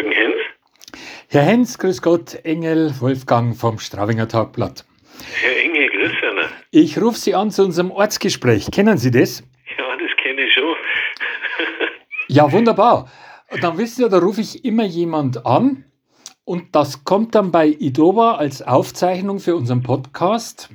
Jürgen 0.00 0.12
Hens. 0.12 0.34
Herr 1.28 1.42
Hens, 1.42 1.78
grüß 1.78 2.00
Gott, 2.00 2.34
Engel 2.44 2.94
Wolfgang 3.00 3.54
vom 3.54 3.78
Straubinger 3.78 4.28
Tagblatt. 4.28 4.86
Herr 5.42 5.62
Engel, 5.62 5.90
grüß 5.90 6.10
Sie. 6.10 6.80
Ich 6.80 6.98
rufe 6.98 7.18
Sie 7.18 7.34
an 7.34 7.50
zu 7.50 7.64
unserem 7.64 7.90
Ortsgespräch. 7.90 8.70
Kennen 8.70 8.96
Sie 8.96 9.10
das? 9.10 9.42
Ja, 9.76 9.96
das 9.98 10.16
kenne 10.16 10.40
ich 10.40 10.54
schon. 10.54 10.64
ja, 12.28 12.50
wunderbar. 12.50 13.10
Dann 13.60 13.76
wissen 13.76 14.04
Sie, 14.04 14.08
da 14.08 14.18
rufe 14.20 14.40
ich 14.40 14.64
immer 14.64 14.84
jemand 14.84 15.44
an 15.44 15.84
und 16.46 16.74
das 16.74 17.04
kommt 17.04 17.34
dann 17.34 17.52
bei 17.52 17.66
Idoba 17.66 18.36
als 18.36 18.62
Aufzeichnung 18.62 19.38
für 19.38 19.54
unseren 19.54 19.82
Podcast. 19.82 20.70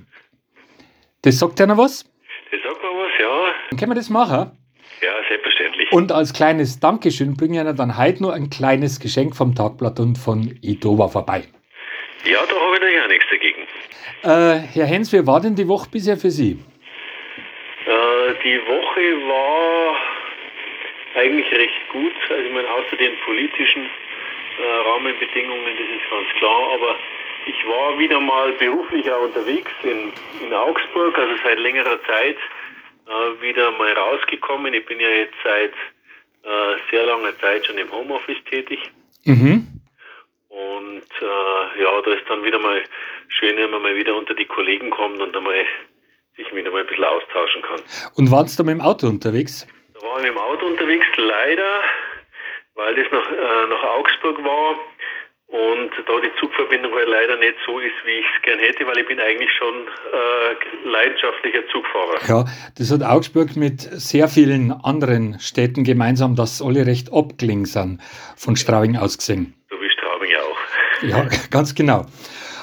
Das 1.24 1.40
sagt 1.40 1.60
ja 1.60 1.66
noch 1.66 1.80
was? 1.80 2.04
Das 2.52 2.62
sagt 2.62 2.84
mir 2.84 2.90
was, 2.90 3.20
ja. 3.20 3.54
Dann 3.72 3.80
können 3.80 3.92
wir 3.92 3.96
das 3.96 4.12
machen? 4.12 4.52
Ja, 5.02 5.14
selbstverständlich. 5.28 5.92
Und 5.92 6.12
als 6.12 6.34
kleines 6.34 6.80
Dankeschön 6.80 7.36
bringen 7.36 7.66
wir 7.66 7.74
dann 7.74 7.98
heute 7.98 8.24
nur 8.24 8.34
ein 8.34 8.50
kleines 8.50 9.00
Geschenk 9.00 9.36
vom 9.36 9.54
Tagblatt 9.56 10.00
und 10.00 10.18
von 10.18 10.58
Idoba 10.62 11.08
vorbei. 11.08 11.44
Ja, 12.26 12.40
da 12.50 12.56
habe 12.56 12.76
ich 12.76 12.82
natürlich 12.82 13.02
auch 13.04 13.08
nichts 13.08 13.26
dagegen. 13.30 13.62
Äh, 14.24 14.68
Herr 14.74 14.86
Hens, 14.86 15.14
wie 15.14 15.26
war 15.28 15.42
denn 15.42 15.56
die 15.56 15.68
Woche 15.68 15.88
bisher 15.92 16.18
für 16.18 16.32
Sie? 16.32 16.58
Äh, 17.86 18.34
die 18.44 18.60
Woche 18.66 19.02
war 19.28 19.96
eigentlich 21.16 21.52
recht 21.52 21.90
gut. 21.92 22.14
Also 22.30 22.44
ich 22.44 22.54
meine, 22.54 22.68
außer 22.70 22.96
den 22.98 23.14
politischen 23.26 23.84
äh, 23.84 24.90
Rahmenbedingungen, 24.90 25.78
das 25.78 25.88
ist 25.88 26.10
ganz 26.10 26.28
klar, 26.40 26.74
aber 26.74 26.96
ich 27.46 27.68
war 27.68 28.00
wieder 28.00 28.20
mal 28.20 28.52
beruflich 28.54 29.12
auch 29.12 29.22
unterwegs 29.22 29.72
in, 29.84 30.12
in 30.44 30.54
Augsburg, 30.54 31.18
also 31.18 31.36
seit 31.44 31.60
längerer 31.60 32.02
Zeit 32.04 32.38
äh, 33.08 33.42
wieder 33.42 33.72
mal 33.72 33.92
rausgekommen. 33.94 34.74
Ich 34.74 34.86
bin 34.86 35.00
ja 35.00 35.10
jetzt 35.10 35.36
seit 35.44 35.74
äh, 36.44 36.76
sehr 36.92 37.06
langer 37.06 37.38
Zeit 37.40 37.66
schon 37.66 37.78
im 37.78 37.92
Homeoffice 37.92 38.44
tätig. 38.50 38.80
Mhm. 39.24 39.68
Und 40.50 41.10
äh, 41.22 41.82
ja, 41.82 42.02
da 42.02 42.12
ist 42.12 42.24
dann 42.30 42.44
wieder 42.44 42.60
mal 42.60 42.82
schön, 43.28 43.58
wenn 43.58 43.72
man 43.72 43.82
mal 43.82 43.96
wieder 43.96 44.16
unter 44.16 44.34
die 44.34 44.46
Kollegen 44.46 44.90
kommt 44.90 45.20
und 45.20 45.36
einmal 45.36 45.66
sich 46.38 46.54
wieder 46.54 46.72
mal 46.72 46.82
ein 46.82 46.88
bisschen 46.88 47.04
austauschen 47.04 47.62
kann. 47.62 47.82
Und 48.16 48.32
waren 48.32 48.48
Sie 48.48 48.58
da 48.58 48.64
mit 48.64 48.74
dem 48.74 48.82
Auto 48.82 49.08
unterwegs? 49.08 49.68
Da 49.94 50.02
war 50.02 50.18
ich 50.18 50.24
mit 50.24 50.32
dem 50.32 50.38
Auto 50.38 50.66
unterwegs, 50.66 51.06
leider, 51.18 51.82
weil 52.76 52.96
das 52.96 53.12
nach, 53.12 53.32
äh, 53.32 53.68
nach 53.70 53.84
Augsburg 53.84 54.44
war 54.44 54.76
und 55.48 55.92
da 56.08 56.14
die 56.22 56.32
Zugverbindung 56.40 56.92
halt 56.94 57.08
leider 57.08 57.38
nicht 57.38 57.56
so 57.66 57.80
ist, 57.80 57.94
wie 58.06 58.20
ich 58.20 58.26
es 58.36 58.42
gern 58.42 58.60
hätte, 58.60 58.86
weil 58.88 58.98
ich 58.98 59.08
bin 59.08 59.20
eigentlich 59.20 59.50
schon 59.58 59.88
äh, 59.88 60.88
leidenschaftlicher 60.88 61.68
Zugfahrer. 61.72 62.18
Ja, 62.28 62.46
das 62.78 62.92
hat 62.92 63.04
Augsburg 63.04 63.56
mit 63.56 63.82
sehr 63.82 64.28
vielen 64.28 64.72
anderen 64.72 65.40
Städten 65.40 65.84
gemeinsam, 65.84 66.36
dass 66.36 66.62
alle 66.62 66.86
recht 66.86 67.14
abgelegen 67.14 67.66
sind, 67.66 68.02
von 68.36 68.56
Straubing 68.56 68.98
aus 68.98 69.18
gesehen. 69.18 69.54
So 69.70 69.80
wie 69.80 69.90
Straubing 69.90 70.32
auch. 70.36 71.04
Ja, 71.04 71.28
ganz 71.52 71.76
genau. 71.76 72.06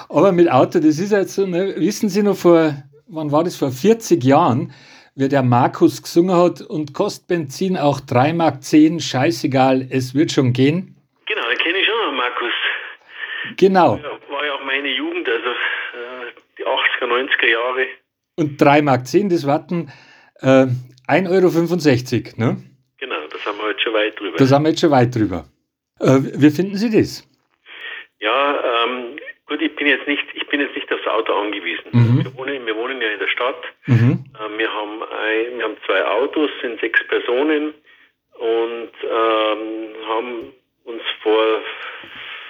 Aber 0.09 0.33
mit 0.33 0.51
Auto, 0.51 0.79
das 0.79 0.99
ist 0.99 1.13
jetzt 1.13 1.35
so, 1.35 1.47
ne, 1.47 1.75
wissen 1.77 2.09
Sie 2.09 2.23
noch 2.23 2.37
vor, 2.37 2.75
wann 3.07 3.33
war 3.33 3.45
das, 3.45 3.57
vor 3.57 3.71
40 3.71 4.23
Jahren, 4.25 4.75
wie 5.15 5.29
der 5.29 5.43
Markus 5.43 6.03
gesungen 6.03 6.37
hat 6.37 6.61
und 6.61 6.95
kostet 6.95 7.29
Benzin 7.29 7.77
auch 7.77 8.01
3,10 8.01 8.35
Mark, 8.35 9.03
scheißegal, 9.03 9.87
es 9.89 10.15
wird 10.15 10.33
schon 10.33 10.53
gehen? 10.53 10.97
Genau, 11.27 11.49
den 11.49 11.59
kenne 11.59 11.79
ich 11.79 11.87
schon 11.87 11.97
noch, 12.11 12.17
Markus. 12.17 12.53
Genau. 13.57 14.01
War 14.29 14.47
ja 14.47 14.55
auch 14.55 14.65
meine 14.65 14.89
Jugend, 14.89 15.29
also 15.29 15.51
äh, 15.51 16.33
die 16.59 16.65
80er, 16.65 17.07
90er 17.07 17.49
Jahre. 17.49 17.87
Und 18.37 18.61
3,10 18.61 18.83
Mark, 18.83 19.03
das 19.31 19.47
warten 19.47 19.93
äh, 20.41 20.67
1,65 21.09 21.29
Euro, 21.29 22.51
ne? 22.53 22.63
Genau, 22.99 23.17
da 23.31 23.39
sind 23.39 23.59
wir 23.59 23.71
jetzt 23.71 23.83
schon 23.83 23.95
weit 23.95 24.19
drüber. 24.19 24.37
Da 24.37 24.45
sind 24.45 24.63
wir 24.63 24.69
jetzt 24.71 24.81
schon 24.81 24.91
weit 24.91 25.15
drüber. 25.15 25.45
Äh, 26.01 26.19
wie 26.35 26.51
finden 26.51 26.77
Sie 26.77 26.91
das? 26.91 27.29
Ja, 28.21 28.85
ähm, 28.85 29.17
gut, 29.47 29.61
ich 29.61 29.75
bin 29.75 29.87
jetzt 29.89 30.07
nicht, 30.07 30.25
ich 30.35 30.47
bin 30.47 30.61
jetzt 30.61 30.75
nicht 30.75 30.93
aufs 30.93 31.07
Auto 31.07 31.33
angewiesen. 31.35 31.85
Mhm. 31.91 32.25
Wir, 32.25 32.35
wohnen, 32.37 32.67
wir 32.67 32.77
wohnen 32.77 33.01
ja 33.01 33.09
in 33.09 33.19
der 33.19 33.29
Stadt. 33.29 33.63
Mhm. 33.87 34.25
Äh, 34.39 34.59
wir, 34.59 34.73
haben 34.73 35.03
ein, 35.03 35.59
wir 35.59 35.65
haben 35.65 35.77
zwei 35.85 36.05
Autos, 36.07 36.51
sind 36.61 36.81
sechs 36.81 37.01
Personen 37.09 37.75
und 38.39 38.93
ähm, 39.03 39.89
haben 40.09 40.53
uns 40.85 41.03
vor 41.23 41.61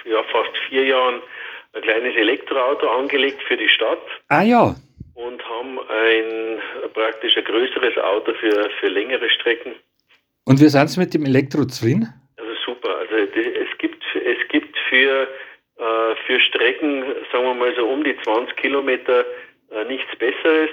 ja, 0.05 0.23
fast 0.31 0.57
vier 0.69 0.85
Jahren 0.85 1.21
ein 1.73 1.81
kleines 1.81 2.15
Elektroauto 2.15 2.87
angelegt 2.87 3.41
für 3.47 3.57
die 3.57 3.69
Stadt 3.69 4.01
Ah 4.29 4.43
ja, 4.43 4.75
und 5.15 5.43
haben 5.49 5.79
ein 5.79 6.59
praktisch 6.93 7.37
ein 7.37 7.43
größeres 7.43 7.97
Auto 7.97 8.33
für, 8.33 8.69
für 8.79 8.87
längere 8.87 9.29
Strecken. 9.29 9.73
und 10.45 10.59
wie 10.59 10.67
sind 10.69 10.87
Sie 10.89 10.99
mit 10.99 11.13
dem 11.13 11.25
Elektro 11.25 11.65
zufrieden? 11.65 12.07
Also 12.37 12.51
super. 12.65 12.97
Also 12.97 13.15
es 13.15 13.77
gibt 13.77 14.03
es 14.15 14.47
gibt 14.49 14.77
für 14.89 15.27
äh, 15.77 16.15
für 16.27 16.39
Strecken, 16.39 17.03
sagen 17.31 17.45
wir 17.45 17.53
mal 17.53 17.75
so 17.75 17.87
um 17.87 18.03
die 18.03 18.15
20 18.23 18.55
Kilometer 18.57 19.25
äh, 19.71 19.85
nichts 19.85 20.15
Besseres. 20.17 20.69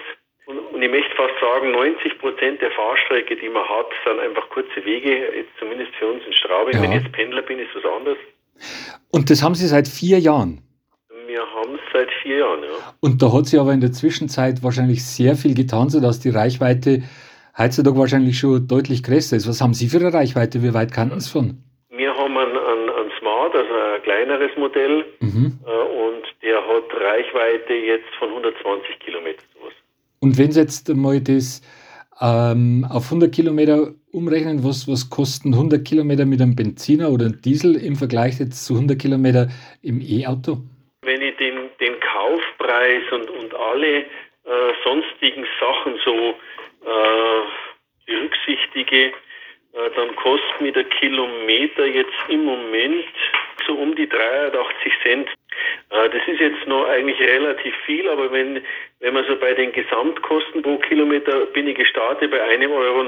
Und, 0.47 0.59
und 0.59 0.83
ich 0.83 0.91
möchte 0.91 1.15
fast 1.17 1.35
sagen, 1.41 1.71
90 1.71 2.19
Prozent 2.19 2.61
der 2.61 2.71
Fahrstrecke, 2.73 3.37
die 3.37 3.49
man 3.49 3.67
hat, 3.69 3.87
sind 4.05 4.19
einfach 4.21 4.49
kurze 4.51 4.85
Wege. 4.85 5.33
Jetzt 5.35 5.51
zumindest 5.59 5.95
für 5.97 6.09
uns 6.09 6.25
in 6.27 6.33
Straubing. 6.33 6.75
Ja. 6.75 6.83
Wenn 6.83 6.93
ich 6.93 7.03
jetzt 7.03 7.13
Pendler 7.13 7.43
bin, 7.43 7.59
ist 7.61 7.75
was 7.75 7.85
anderes. 7.85 8.19
Und 9.11 9.31
das 9.31 9.43
haben 9.43 9.55
Sie 9.55 9.67
seit 9.67 9.89
vier 9.89 10.19
Jahren. 10.19 10.63
Wir 11.27 11.41
haben 11.41 11.75
es 11.75 11.81
seit 11.93 12.09
vier 12.23 12.39
Jahren. 12.39 12.63
Ja. 12.63 12.95
Und 13.01 13.23
da 13.23 13.33
hat 13.33 13.47
sich 13.47 13.59
aber 13.61 13.73
in 13.73 13.81
der 13.81 13.93
Zwischenzeit 13.93 14.63
wahrscheinlich 14.63 15.05
sehr 15.05 15.37
viel 15.37 15.55
getan, 15.55 15.89
sodass 15.91 16.21
die 16.21 16.31
Reichweite 16.31 17.03
heutzutage 17.59 17.97
wahrscheinlich 17.99 18.39
schon 18.39 18.67
deutlich 18.69 19.03
größer 19.03 19.37
ist. 19.37 19.49
Was 19.49 19.61
haben 19.61 19.75
Sie 19.75 19.89
für 19.89 19.99
eine 19.99 20.13
Reichweite? 20.13 20.63
Wie 20.63 20.73
weit 20.75 20.93
kannten 20.93 21.21
Sie 21.21 21.31
von? 21.31 21.59
Wir 21.91 22.15
haben 22.15 22.37
einen, 22.37 22.57
einen, 22.57 22.89
einen 22.91 23.11
Smart, 23.19 23.55
also 23.55 23.73
ein 23.75 24.03
kleineres 24.03 24.51
Modell, 24.57 25.05
Mhm. 25.21 25.59
äh, 25.67 25.71
und 25.71 26.23
der 26.43 26.57
hat 26.59 26.85
Reichweite 26.95 27.75
jetzt 27.75 28.09
von 28.19 28.29
120 28.31 28.99
Kilometer. 29.01 29.43
Sowas. 29.59 29.73
Und 30.21 30.39
wenn 30.39 30.53
Sie 30.53 30.61
jetzt 30.61 30.89
mal 30.95 31.21
das 31.21 31.61
ähm, 32.21 32.87
auf 32.91 33.07
100 33.07 33.33
Kilometer 33.33 33.95
umrechnen, 34.13 34.65
was, 34.65 34.87
was 34.89 35.09
kosten 35.09 35.55
100 35.55 35.85
Kilometer 35.85 36.27
mit 36.27 36.41
einem 36.41 36.57
Benziner 36.57 37.11
oder 37.11 37.27
einem 37.27 37.41
Diesel 37.43 37.77
im 37.77 37.97
Vergleich 37.97 38.39
jetzt 38.39 38.67
zu 38.67 38.75
100 38.75 38.99
Kilometer 38.99 39.49
im 39.83 40.01
E-Auto? 40.01 40.59
Wenn 41.03 41.23
ich 41.23 41.37
den, 41.37 41.57
den 41.81 41.95
Kaufpreis 42.01 43.03
und, 43.13 43.31
und 43.31 43.55
alle 43.55 44.01
äh, 44.01 44.73
sonstigen 44.85 45.47
Sachen 45.59 45.99
so 46.05 46.35
äh, 46.85 47.41
berücksichtige, 48.07 49.13
äh, 49.73 49.91
dann 49.97 50.15
kostet 50.17 50.61
mir 50.61 50.73
der 50.73 50.85
Kilometer 50.85 51.87
jetzt 51.87 52.13
im 52.29 52.45
Moment 52.45 53.07
so 53.67 53.75
um 53.75 53.95
die 53.95 54.09
83 54.09 54.93
Cent. 55.03 55.29
Äh, 55.91 56.09
das 56.11 56.23
ist 56.27 56.41
jetzt 56.41 56.67
noch 56.67 56.87
eigentlich 56.87 57.21
relativ 57.21 57.75
viel, 57.87 58.09
aber 58.09 58.31
wenn, 58.33 58.63
wenn 59.01 59.15
man 59.15 59.25
so 59.27 59.37
bei 59.37 59.55
den 59.55 59.73
Gesamtkosten 59.73 60.63
pro 60.63 60.79
Kilometer 60.79 61.47
bin 61.47 61.67
ich 61.67 61.77
gestartet 61.77 62.31
bei 62.31 62.41
1,89 62.57 62.71
Euro. 62.71 63.01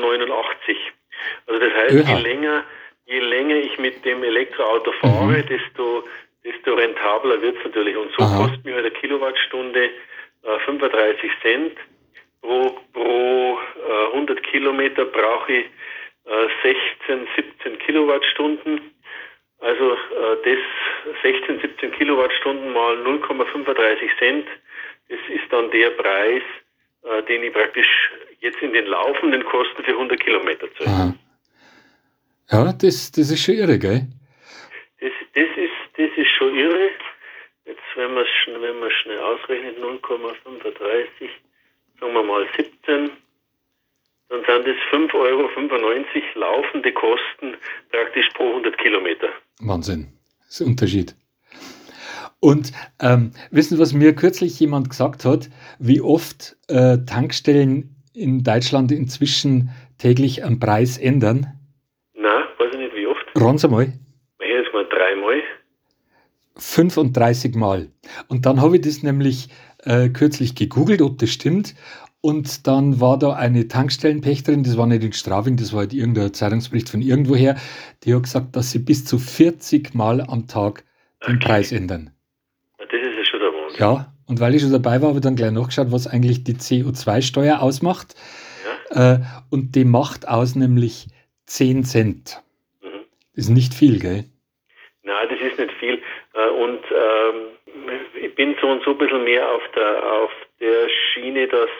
Also 1.47 1.61
das 1.61 1.73
heißt, 1.75 2.09
Oha. 2.09 2.17
je 2.17 2.23
länger, 2.23 2.65
je 3.07 3.21
länger 3.21 3.57
ich 3.57 3.79
mit 3.79 4.05
dem 4.05 4.23
Elektroauto 4.23 4.93
fahre, 4.93 5.43
desto, 5.43 6.05
desto 6.45 6.75
rentabler 6.75 7.41
wird 7.41 7.57
es 7.59 7.65
natürlich. 7.65 7.97
Und 7.97 8.11
so 8.19 8.25
Aha. 8.25 8.45
kostet 8.45 8.65
mir 8.65 8.77
eine 8.77 8.91
Kilowattstunde 8.91 9.91
äh, 10.43 10.59
35 10.65 11.31
Cent. 11.43 11.79
Pro, 12.41 12.77
pro 12.93 13.59
äh, 13.89 14.15
100 14.15 14.43
Kilometer 14.43 15.05
brauche 15.05 15.53
ich 15.53 15.67
äh, 16.25 16.73
16, 17.07 17.29
17 17.37 17.79
Kilowattstunden. 17.79 18.81
Also 19.63 19.93
äh, 19.93 20.37
das 20.45 21.23
16, 21.23 21.61
17 21.61 21.93
Kilowattstunden 21.93 22.73
mal 22.73 22.97
0,35 22.97 24.19
Cent, 24.19 24.47
das 25.09 25.21
ist 25.29 25.53
dann 25.53 25.71
der 25.71 25.91
Preis, 25.91 26.43
äh, 27.05 27.23
den 27.23 27.45
ich 27.45 27.53
praktisch 27.53 28.11
jetzt 28.41 28.61
in 28.61 28.73
den 28.73 28.87
laufenden 28.87 29.45
Kosten 29.45 29.85
für 29.85 29.93
100 29.93 30.19
Kilometer 30.19 30.67
zahle. 30.75 31.15
Ja, 32.51 32.73
das, 32.73 33.13
das 33.13 33.31
ist 33.31 33.45
schon 33.45 33.55
irre, 33.55 33.79
gell? 33.79 34.03
Das, 35.01 35.13
das, 35.35 35.57
ist, 35.57 35.73
das 35.97 36.11
ist 36.17 36.31
schon 36.37 36.57
irre. 36.57 36.91
Jetzt, 37.65 37.81
wenn 37.95 38.15
man 38.15 38.25
es 38.25 38.63
wenn 38.63 38.81
man 38.81 38.91
schnell 38.91 39.21
ausrechnet, 39.21 39.79
0,35, 39.79 41.31
sagen 42.01 42.15
wir 42.15 42.23
mal 42.25 42.49
17, 42.57 43.11
dann 44.33 44.41
sind 44.47 44.67
das 44.67 44.77
5,95 44.91 45.15
Euro 45.15 45.49
laufende 46.37 46.93
Kosten 46.93 47.55
praktisch 47.91 48.29
pro 48.35 48.49
100 48.49 48.79
Kilometer. 48.79 49.29
Wahnsinn. 49.61 50.09
Das 50.41 50.55
ist 50.55 50.61
ein 50.63 50.69
Unterschied. 50.69 51.15
Und 52.41 52.73
ähm, 53.01 53.33
wissen 53.51 53.77
Sie, 53.77 53.83
was 53.83 53.93
mir 53.93 54.15
kürzlich 54.15 54.59
jemand 54.59 54.89
gesagt 54.89 55.25
hat, 55.25 55.51
wie 55.79 56.01
oft 56.01 56.57
äh, 56.69 56.99
Tankstellen 57.07 57.95
in 58.15 58.43
Deutschland 58.43 58.91
inzwischen 58.91 59.71
täglich 59.99 60.43
einen 60.43 60.59
Preis 60.59 60.99
ändern? 60.99 61.47
Na, 62.15 62.49
weiß 62.59 62.73
ich 62.73 62.79
nicht 62.79 62.95
wie 62.97 63.07
oft. 63.07 63.25
Ran 63.37 63.59
Sie 63.59 63.69
mal. 63.69 63.83
Ich 63.83 64.49
hätte 64.49 64.63
jetzt 64.65 64.73
mal 64.73 64.87
dreimal. 64.87 65.43
35 66.57 67.55
Mal. 67.55 67.89
Und 68.29 68.47
dann 68.47 68.61
habe 68.61 68.77
ich 68.77 68.83
das 68.83 69.03
nämlich 69.03 69.49
äh, 69.85 70.09
kürzlich 70.09 70.55
gegoogelt, 70.55 71.03
ob 71.03 71.19
das 71.19 71.31
stimmt. 71.31 71.75
Und 72.21 72.69
dann 72.69 73.01
war 73.01 73.19
da 73.19 73.33
eine 73.33 73.67
Tankstellenpächterin, 73.67 74.63
das 74.63 74.77
war 74.77 74.87
nicht 74.87 75.03
in 75.03 75.13
Straubing, 75.13 75.57
das 75.57 75.73
war 75.73 75.81
halt 75.81 75.93
irgendein 75.93 76.33
Zeitungsbericht 76.33 76.89
von 76.89 77.03
irgendwoher, 77.03 77.57
die 78.05 78.15
hat 78.15 78.23
gesagt, 78.23 78.55
dass 78.55 78.71
sie 78.71 78.79
bis 78.79 79.05
zu 79.05 79.19
40 79.19 79.95
Mal 79.95 80.21
am 80.21 80.47
Tag 80.47 80.85
den 81.27 81.37
okay. 81.37 81.47
Preis 81.47 81.73
ändern. 81.73 82.11
Das 82.79 82.89
ist 82.93 83.19
ja 83.19 83.25
schon 83.25 83.41
der 83.41 83.49
Wahnsinn. 83.49 83.81
Ja, 83.81 84.13
und 84.29 84.39
weil 84.39 84.55
ich 84.55 84.63
schon 84.63 84.71
dabei 84.71 85.03
war, 85.03 85.09
habe 85.09 85.19
ich 85.19 85.25
dann 85.25 85.35
gleich 85.35 85.51
nachgeschaut, 85.51 85.91
was 85.91 86.07
eigentlich 86.07 86.45
die 86.45 86.55
CO2-Steuer 86.55 87.61
ausmacht. 87.61 88.15
Ja. 88.95 89.15
Äh, 89.15 89.19
und 89.51 89.75
die 89.75 89.85
macht 89.85 90.29
aus 90.29 90.55
nämlich 90.55 91.09
10 91.47 91.85
Cent. 91.85 92.41
Mhm. 92.83 93.05
Das 93.35 93.47
ist 93.47 93.51
nicht 93.51 93.75
viel, 93.75 93.99
gell? 93.99 94.25
Nein, 95.03 95.29
das 95.29 95.41
ist 95.41 95.59
nicht 95.59 95.73
viel. 95.81 96.01
Äh, 96.35 96.51
und 96.51 96.81
ähm, 96.91 97.35
ich 98.15 98.35
bin 98.35 98.57
so 98.61 98.69
und 98.69 98.83
so 98.85 98.91
ein 98.91 98.99
bisschen 98.99 99.25
mehr 99.25 99.51
auf 99.51 99.63
der, 99.75 100.13
auf 100.13 100.31
der 100.61 100.89
Schiene, 100.89 101.49
dass 101.49 101.71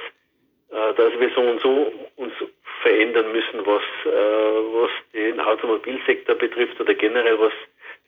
äh, 0.73 0.95
dass 0.95 1.13
wir 1.21 1.31
so 1.35 1.43
und 1.43 1.61
so 1.61 1.93
uns 2.17 2.33
verändern 2.81 3.31
müssen, 3.31 3.61
was, 3.67 3.83
äh, 4.07 4.11
was 4.11 4.91
den 5.13 5.39
Automobilsektor 5.39 6.35
betrifft 6.35 6.81
oder 6.81 6.95
generell 6.95 7.39
was 7.39 7.53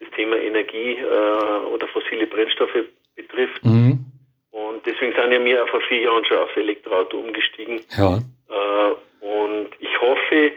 das 0.01 0.09
Thema 0.13 0.37
Energie 0.37 0.97
äh, 0.97 1.67
oder 1.67 1.87
fossile 1.89 2.27
Brennstoffe 2.27 2.87
betrifft. 3.17 3.63
Mhm. 3.65 4.07
Und 4.51 4.87
deswegen 4.87 5.13
sind 5.13 5.31
ja 5.31 5.45
wir 5.45 5.67
vor 5.67 5.83
vier 5.83 6.01
Jahren 6.05 6.25
schon 6.25 6.39
aufs 6.39 6.57
Elektroauto 6.57 7.19
umgestiegen. 7.19 7.81
Ja. 7.99 8.19
und 9.21 9.69
ich 9.81 10.01
hoffe, 10.01 10.53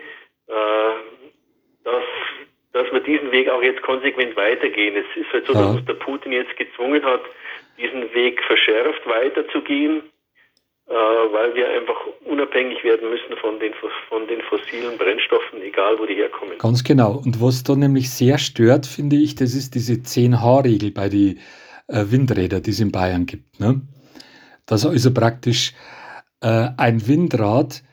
dass, 1.83 2.03
dass 2.74 2.91
wir 2.91 3.03
diesen 3.17 3.31
Weg 3.31 3.49
auch 3.49 3.61
jetzt 3.61 3.81
konsequent 3.81 4.35
weitergehen. 4.35 4.95
Es 4.95 5.21
ist 5.21 5.31
halt 5.33 5.47
so, 5.47 5.53
dass 5.53 5.75
uns 5.75 5.85
der 5.85 5.93
Putin 5.95 6.31
jetzt 6.31 6.55
gezwungen 6.57 7.03
hat, 7.03 7.21
diesen 7.77 8.13
Weg 8.13 8.41
verschärft 8.43 9.05
weiterzugehen 9.05 10.03
äh, 10.89 10.93
weil 10.93 11.53
wir 11.53 11.67
einfach 11.69 11.97
unabhängig 12.25 12.81
werden 12.81 13.09
müssen 13.09 13.35
von 13.41 13.59
den, 13.59 13.73
von 14.07 14.25
den 14.25 14.41
fossilen 14.43 14.97
Brennstoffen, 14.97 15.61
egal 15.61 15.99
wo 15.99 16.05
die 16.05 16.15
herkommen. 16.15 16.57
Ganz 16.59 16.81
genau. 16.81 17.21
Und 17.25 17.41
was 17.41 17.63
da 17.63 17.75
nämlich 17.75 18.09
sehr 18.09 18.37
stört, 18.37 18.85
finde 18.85 19.17
ich, 19.17 19.35
das 19.35 19.53
ist 19.53 19.75
diese 19.75 19.95
10H-Regel 19.95 20.91
bei 20.91 21.09
den 21.09 21.39
äh, 21.87 22.05
Windrädern, 22.05 22.63
die 22.63 22.69
es 22.69 22.79
in 22.79 22.93
Bayern 22.93 23.25
gibt. 23.25 23.59
Ne? 23.59 23.81
Dass 24.65 24.85
also 24.85 25.13
praktisch 25.13 25.73
äh, 26.41 26.69
ein 26.77 27.05
Windrad 27.05 27.83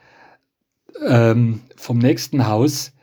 ähm, 1.04 1.62
vom 1.76 1.98
nächsten 1.98 2.46
Haus 2.46 2.93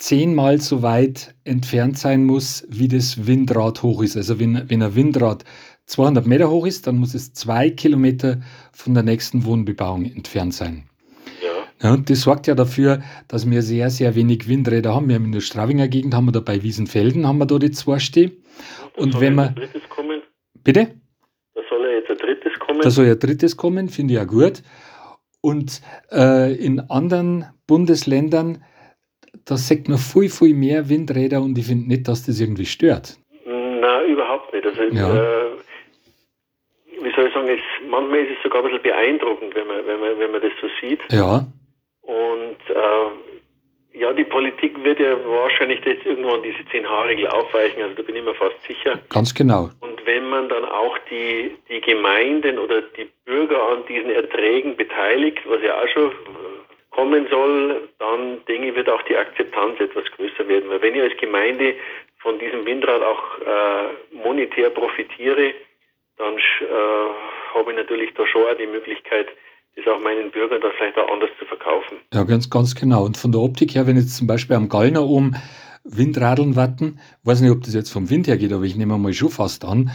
zehnmal 0.00 0.60
so 0.60 0.82
weit 0.82 1.34
entfernt 1.44 1.98
sein 1.98 2.24
muss, 2.24 2.66
wie 2.68 2.88
das 2.88 3.26
Windrad 3.26 3.82
hoch 3.82 4.02
ist. 4.02 4.16
Also 4.16 4.40
wenn, 4.40 4.68
wenn 4.68 4.82
ein 4.82 4.94
Windrad 4.94 5.44
200 5.86 6.26
Meter 6.26 6.50
hoch 6.50 6.66
ist, 6.66 6.86
dann 6.86 6.96
muss 6.96 7.14
es 7.14 7.34
zwei 7.34 7.70
Kilometer 7.70 8.40
von 8.72 8.94
der 8.94 9.02
nächsten 9.02 9.44
Wohnbebauung 9.44 10.06
entfernt 10.06 10.54
sein. 10.54 10.84
Ja. 11.82 11.96
das 11.96 12.22
sorgt 12.22 12.46
ja 12.46 12.54
dafür, 12.54 13.02
dass 13.28 13.48
wir 13.48 13.62
sehr, 13.62 13.90
sehr 13.90 14.14
wenig 14.14 14.48
Windräder 14.48 14.94
haben. 14.94 15.08
Wir 15.08 15.16
haben 15.16 15.26
in 15.26 15.32
der 15.32 15.40
Straubinger 15.40 15.88
Gegend, 15.88 16.14
haben 16.14 16.26
wir 16.26 16.32
da 16.32 16.40
bei 16.40 16.62
Wiesenfelden, 16.62 17.26
haben 17.26 17.38
wir 17.38 17.46
da 17.46 17.58
die 17.58 17.70
zwei 17.70 17.98
stehen. 17.98 18.32
Und 18.96 19.20
wenn 19.20 19.34
man. 19.34 19.54
Bitte? 20.62 20.94
Da 21.54 21.60
soll 21.68 21.86
ja 21.86 21.98
jetzt 21.98 22.10
ein 22.10 22.16
drittes 22.16 22.58
kommen. 22.58 22.80
Da 22.80 22.90
soll 22.90 23.06
ja 23.06 23.12
ein 23.12 23.18
drittes 23.18 23.56
kommen, 23.56 23.88
finde 23.88 24.14
ich 24.14 24.18
ja 24.18 24.24
gut. 24.24 24.62
Und 25.42 25.80
äh, 26.12 26.54
in 26.54 26.80
anderen 26.80 27.46
Bundesländern, 27.66 28.62
da 29.44 29.56
sagt 29.56 29.88
man 29.88 29.98
viel, 29.98 30.28
viel 30.30 30.54
mehr 30.54 30.88
Windräder 30.88 31.42
und 31.42 31.56
ich 31.58 31.66
finde 31.66 31.88
nicht, 31.88 32.08
dass 32.08 32.26
das 32.26 32.40
irgendwie 32.40 32.66
stört. 32.66 33.18
Nein, 33.46 34.10
überhaupt 34.10 34.52
nicht. 34.52 34.66
Also, 34.66 34.82
ja. 34.82 35.14
äh, 35.14 35.50
wie 37.02 37.10
soll 37.14 37.26
ich 37.26 37.34
sagen, 37.34 37.48
es, 37.48 37.60
manchmal 37.88 38.20
ist 38.20 38.36
es 38.36 38.42
sogar 38.42 38.62
ein 38.62 38.70
bisschen 38.70 38.82
beeindruckend, 38.82 39.54
wenn 39.54 39.66
man, 39.66 39.86
wenn 39.86 40.00
man, 40.00 40.18
wenn 40.18 40.32
man 40.32 40.40
das 40.40 40.52
so 40.60 40.68
sieht. 40.80 41.00
Ja. 41.10 41.46
Und 42.02 42.58
äh, 42.68 43.98
ja, 43.98 44.12
die 44.12 44.24
Politik 44.24 44.82
wird 44.84 45.00
ja 45.00 45.16
wahrscheinlich 45.26 45.84
jetzt 45.84 46.06
irgendwann 46.06 46.42
diese 46.42 46.58
10-H-Regel 46.72 47.26
aufweichen, 47.28 47.82
also 47.82 47.94
da 47.94 48.02
bin 48.02 48.16
ich 48.16 48.24
mir 48.24 48.34
fast 48.34 48.62
sicher. 48.66 48.98
Ganz 49.08 49.34
genau. 49.34 49.70
Und 49.80 50.06
wenn 50.06 50.28
man 50.28 50.48
dann 50.48 50.64
auch 50.64 50.96
die, 51.10 51.56
die 51.68 51.80
Gemeinden 51.80 52.58
oder 52.58 52.82
die 52.82 53.08
Bürger 53.24 53.62
an 53.62 53.84
diesen 53.88 54.10
Erträgen 54.10 54.76
beteiligt, 54.76 55.38
was 55.46 55.62
ja 55.62 55.80
auch 55.80 55.88
schon 55.88 56.12
kommen 57.00 57.26
soll, 57.30 57.88
dann 57.98 58.44
denke 58.46 58.68
ich, 58.68 58.74
wird 58.74 58.90
auch 58.90 59.00
die 59.08 59.16
Akzeptanz 59.16 59.80
etwas 59.80 60.04
größer 60.16 60.46
werden. 60.46 60.68
Weil 60.68 60.82
wenn 60.82 60.94
ich 60.94 61.00
als 61.00 61.16
Gemeinde 61.18 61.74
von 62.18 62.38
diesem 62.38 62.66
Windrad 62.66 63.02
auch 63.02 63.24
äh, 63.40 64.16
monetär 64.22 64.68
profitiere, 64.68 65.54
dann 66.18 66.34
äh, 66.36 67.54
habe 67.54 67.70
ich 67.70 67.76
natürlich 67.78 68.12
da 68.14 68.26
schon 68.26 68.42
auch 68.42 68.56
die 68.58 68.66
Möglichkeit, 68.66 69.28
das 69.76 69.86
auch 69.86 70.00
meinen 70.00 70.30
Bürgern 70.30 70.60
dann 70.60 70.72
vielleicht 70.76 70.98
auch 70.98 71.10
anders 71.10 71.30
zu 71.38 71.46
verkaufen. 71.46 71.96
Ja, 72.12 72.24
ganz, 72.24 72.50
ganz 72.50 72.74
genau. 72.74 73.04
Und 73.04 73.16
von 73.16 73.32
der 73.32 73.40
Optik 73.40 73.74
her, 73.74 73.86
wenn 73.86 73.96
jetzt 73.96 74.18
zum 74.18 74.26
Beispiel 74.26 74.56
am 74.56 74.68
Gallner 74.68 75.04
oben 75.04 75.36
Windradeln 75.84 76.54
warten, 76.54 77.00
weiß 77.24 77.40
nicht, 77.40 77.50
ob 77.50 77.62
das 77.62 77.74
jetzt 77.74 77.90
vom 77.90 78.10
Wind 78.10 78.26
her 78.26 78.36
geht, 78.36 78.52
aber 78.52 78.64
ich 78.64 78.76
nehme 78.76 78.98
mal 78.98 79.14
schon 79.14 79.30
fast 79.30 79.64
an, 79.64 79.90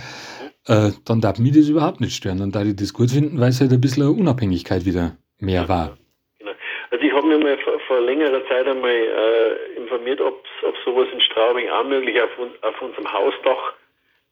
äh, 0.66 0.90
dann 1.06 1.22
darf 1.22 1.38
mich 1.38 1.51
das 1.51 1.69
überhaupt 1.69 2.01
nicht 2.01 2.16
stören. 2.16 2.40
Dann 2.40 2.51
darf 2.51 2.66
ich 2.66 2.75
das 2.75 2.94
gut 2.94 3.12
finden, 3.12 3.40
weil 3.40 3.50
es 3.50 3.62
halt 3.62 3.72
ein 3.72 3.81
bisschen 3.81 4.08
Unabhängigkeit 4.08 4.86
wieder 4.86 5.18
mehr 5.38 5.69
war. 5.69 5.98
Genau. 6.40 6.51
Also 6.90 7.06
ich 7.06 7.13
habe 7.13 7.28
mir 7.28 7.38
mal 7.38 7.58
vor, 7.88 8.00
längerer 8.02 8.46
Zeit 8.48 8.68
einmal 8.68 8.92
äh, 8.92 9.78
informiert, 9.78 10.22
ob 10.22 10.44
sowas 10.84 11.08
in 11.12 11.22
Straubing 11.22 11.70
auch 11.70 11.86
möglich 11.86 12.22
auf, 12.22 12.30
auf 12.62 12.82
unserem 12.82 13.12
Hausdach 13.12 13.74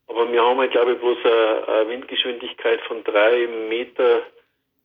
aber 0.07 0.31
wir 0.31 0.41
haben 0.41 0.59
halt, 0.59 0.71
glaube 0.71 0.93
ich, 0.93 0.99
bloß 0.99 1.17
eine, 1.23 1.89
Windgeschwindigkeit 1.89 2.79
von 2.87 3.03
drei 3.03 3.47
Meter 3.69 4.21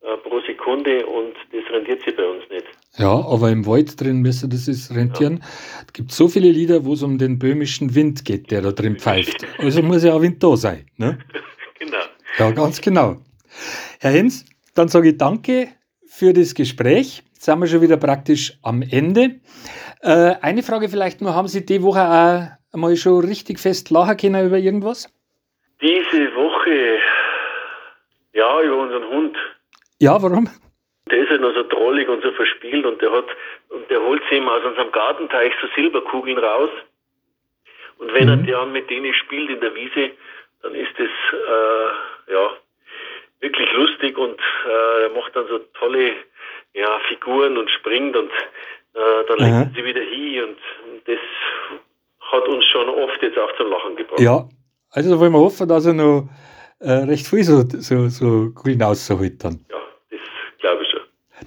äh, 0.01 0.17
pro 0.23 0.41
Sekunde 0.41 1.05
und 1.07 1.35
das 1.53 1.73
rentiert 1.73 2.03
sich 2.05 2.17
bei 2.17 2.25
uns 2.25 2.43
nicht. 2.51 2.67
Ja, 2.97 3.11
aber 3.11 3.51
im 3.51 3.67
Wald 3.67 4.01
drin 4.01 4.21
müsste 4.21 4.49
das 4.49 4.69
ist 4.69 4.95
rentieren. 4.95 5.39
Ja. 5.43 5.49
Es 5.87 5.93
gibt 5.93 6.13
so 6.13 6.29
viele 6.29 6.51
Lieder, 6.51 6.85
wo 6.85 6.95
es 6.95 7.03
um 7.03 7.19
den 7.19 7.39
böhmischen 7.39 7.95
Wind 7.95 8.25
geht, 8.25 8.51
der 8.51 8.63
da 8.63 8.73
drin 8.73 8.97
pfeift. 8.99 9.47
Also 9.59 9.83
muss 9.83 10.05
ja 10.05 10.15
auch 10.15 10.23
Wind 10.23 10.43
da 10.43 10.57
sein. 10.57 10.87
Ne? 10.97 11.19
genau. 11.79 11.99
Ja, 12.39 12.51
ganz 12.53 12.81
genau. 12.81 13.17
Herr 14.01 14.13
Hens, 14.13 14.45
dann 14.75 14.89
sage 14.89 15.11
ich 15.11 15.19
danke 15.19 15.69
für 16.07 16.33
das 16.33 16.55
Gespräch. 16.55 17.23
Jetzt 17.39 17.45
sind 17.45 17.61
wir 17.61 17.69
schon 17.69 17.83
wieder 17.83 17.99
praktisch 17.99 18.55
am 18.65 18.83
Ende. 18.83 19.39
Äh, 20.03 20.35
eine 20.43 20.65
Frage 20.65 20.89
vielleicht 20.89 21.21
nur, 21.21 21.37
haben 21.37 21.47
Sie 21.47 21.65
die 21.65 21.85
Woche 21.85 22.01
auch 22.01 22.75
einmal 22.75 22.97
schon 22.97 23.25
richtig 23.25 23.61
fest 23.61 23.91
lachen 23.91 24.17
können 24.17 24.45
über 24.45 24.59
irgendwas? 24.59 25.07
Diese 25.81 26.35
Woche, 26.35 26.99
ja, 28.33 28.61
über 28.63 28.79
unseren 28.79 29.09
Hund. 29.09 29.37
Ja, 30.01 30.21
warum? 30.21 30.51
Der 31.13 31.19
ist 31.19 31.31
halt 31.31 31.41
noch 31.41 31.55
so 31.55 31.63
drollig 31.63 32.09
und 32.09 32.25
so 32.25 32.33
verspielt 32.33 32.85
und 32.85 33.01
der 33.01 33.13
hat, 33.13 33.27
und 33.69 33.89
der 33.89 34.03
holt 34.03 34.21
sich 34.25 34.39
immer 34.39 34.55
aus 34.55 34.65
unserem 34.65 34.91
Gartenteich 34.91 35.53
so 35.63 35.69
Silberkugeln 35.77 36.39
raus. 36.39 36.71
Und 37.99 38.13
wenn 38.15 38.25
mhm. 38.25 38.49
er 38.49 38.59
dann 38.59 38.73
mit 38.73 38.91
denen 38.91 39.15
spielt 39.15 39.49
in 39.49 39.61
der 39.61 39.77
Wiese, 39.77 40.11
dann 40.63 40.75
ist 40.75 40.91
das, 40.99 41.07
äh, 41.07 42.33
ja, 42.33 42.51
wirklich 43.39 43.73
lustig 43.75 44.19
und 44.19 44.41
äh, 44.67 45.03
er 45.05 45.11
macht 45.11 45.37
dann 45.37 45.47
so 45.47 45.59
tolle 45.79 46.17
ja, 46.79 46.99
Figuren 47.09 47.57
und 47.59 47.71
springt 47.71 48.17
und 48.17 48.31
äh, 48.95 49.25
dann 49.29 49.39
legt 49.39 49.77
sie 49.77 49.85
wieder 49.85 50.01
hin 50.01 50.45
und, 50.45 50.59
und 50.93 51.07
das 51.07 51.19
hat 52.33 52.49
uns 52.49 52.65
schon 52.67 52.89
oft 52.89 53.23
jetzt 53.23 53.39
auch 53.39 53.55
zum 53.57 53.71
Lachen 53.71 53.97
gebracht. 53.97 54.21
Ja, 54.21 54.49
also 54.91 55.19
wollen 55.19 55.33
wir 55.33 55.41
hoffen, 55.41 55.69
dass 55.69 55.87
er 55.87 55.95
noch 55.95 56.29
äh, 56.81 56.91
recht 56.91 57.27
viel 57.27 57.43
so, 57.43 57.63
so, 57.69 58.09
so 58.09 58.51
grün 58.55 58.83
rausholt 58.83 59.43
dann. 59.43 59.65
Ja, 59.71 59.79
das 60.11 60.21
glaube 60.61 60.83
ich 60.83 60.91
schon. 60.91 61.01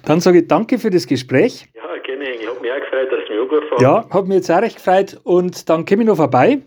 Dann 0.04 0.20
sage 0.20 0.40
ich 0.40 0.48
danke 0.48 0.78
für 0.78 0.90
das 0.90 1.06
Gespräch. 1.06 1.66
Ja, 1.74 1.96
gerne. 1.98 2.30
Ich 2.30 2.46
habe 2.46 2.60
mich 2.60 2.72
auch 2.72 2.80
gefreut, 2.80 3.12
dass 3.12 3.24
du 3.26 3.32
mich 3.32 3.40
angerufen 3.40 3.76
Ja, 3.80 4.04
hat 4.10 4.26
mich 4.26 4.36
jetzt 4.36 4.50
auch 4.50 4.62
recht 4.62 4.76
gefreut. 4.76 5.20
Und 5.24 5.68
dann 5.68 5.86
komme 5.86 6.02
ich 6.02 6.08
noch 6.08 6.16
vorbei 6.16 6.62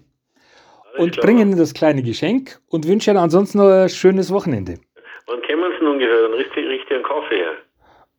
Alles 0.94 1.00
und 1.00 1.22
bringe 1.22 1.42
Ihnen 1.42 1.58
das 1.58 1.74
kleine 1.74 2.02
Geschenk 2.02 2.60
und 2.70 2.88
wünsche 2.88 3.12
Ihnen 3.12 3.20
ansonsten 3.20 3.60
noch 3.60 3.70
ein 3.70 3.90
schönes 3.90 4.32
Wochenende. 4.32 4.76
Wann 5.28 5.42
kommen 5.42 5.72
Sie 5.78 5.84
nun 5.84 5.94
ungefähr? 5.94 6.22
Dann 6.22 6.34
richtig, 6.34 6.68
richtig 6.68 6.92
einen 6.92 7.04
Kaffee 7.04 7.38
her. 7.38 7.54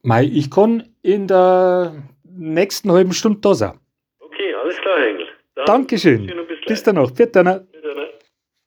Mei, 0.06 0.22
ich 0.22 0.52
kann 0.52 0.84
in 1.02 1.26
der 1.26 2.04
nächsten 2.22 2.92
halben 2.92 3.12
Stunde 3.12 3.40
da 3.40 3.54
sein. 3.54 3.80
Okay, 4.20 4.54
alles 4.54 4.76
klar, 4.76 5.04
Engel. 5.04 5.26
Dann 5.56 5.66
Dankeschön. 5.66 6.26
Bis, 6.26 6.60
bis 6.64 6.82
dann 6.84 6.94
noch. 6.94 7.10
Bitte. 7.10 7.66